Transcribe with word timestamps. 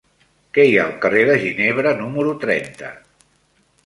Què 0.57 0.63
hi 0.69 0.77
ha 0.77 0.85
al 0.85 0.95
carrer 1.03 1.25
de 1.29 1.35
Ginebra 1.43 1.91
número 1.99 2.33
trenta? 2.47 2.91